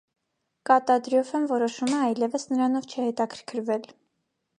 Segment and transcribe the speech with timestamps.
[0.69, 3.87] Կատադրոյֆեն որոշում է այլևս նրանով չհետաքրքրվել։